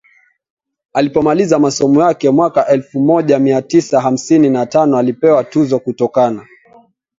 Alipomaliza 0.93 1.59
masomo 1.59 2.01
yake 2.03 2.29
mwaka 2.29 2.67
elfu 2.67 2.99
moja 2.99 3.39
mia 3.39 3.61
tisa 3.61 4.01
hamsini 4.01 4.49
na 4.49 4.65
tano 4.65 4.97
alipewa 4.97 5.43
tuzo 5.43 5.79
kutokana 5.79 6.47